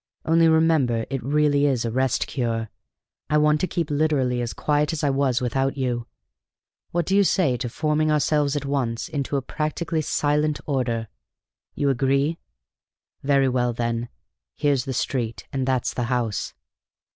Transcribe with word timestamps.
Only 0.25 0.47
remember 0.47 1.05
it 1.11 1.21
really 1.23 1.67
is 1.67 1.85
a 1.85 1.91
Rest 1.91 2.25
Cure. 2.25 2.71
I 3.29 3.37
want 3.37 3.61
to 3.61 3.67
keep 3.67 3.91
literally 3.91 4.41
as 4.41 4.51
quiet 4.51 4.93
as 4.93 5.03
I 5.03 5.11
was 5.11 5.41
without 5.41 5.77
you. 5.77 6.07
What 6.89 7.05
do 7.05 7.15
you 7.15 7.23
say 7.23 7.55
to 7.57 7.69
forming 7.69 8.09
ourselves 8.11 8.55
at 8.55 8.65
once 8.65 9.07
into 9.07 9.37
a 9.37 9.43
practically 9.43 10.01
Silent 10.01 10.59
Order? 10.65 11.07
You 11.75 11.91
agree? 11.91 12.39
Very 13.21 13.47
well, 13.47 13.73
then, 13.73 14.09
here's 14.55 14.85
the 14.85 14.93
street 14.93 15.45
and 15.53 15.67
that's 15.67 15.93
the 15.93 16.05
house." 16.09 16.55